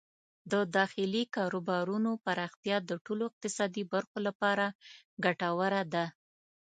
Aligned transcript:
د 0.51 0.53
داخلي 0.75 1.23
کاروبارونو 1.35 2.11
پراختیا 2.25 2.77
د 2.89 2.91
ټولو 3.05 3.23
اقتصادي 3.29 3.83
برخو 3.93 4.17
لپاره 4.27 4.65
ګټوره 5.25 5.81
ده. 5.93 6.05